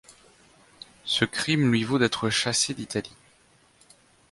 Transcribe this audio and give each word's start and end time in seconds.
Ce 1.05 1.25
crime 1.25 1.71
lui 1.71 1.83
vaut 1.83 1.99
d’être 1.99 2.31
chassé 2.31 2.73
d’Italie. 2.73 3.15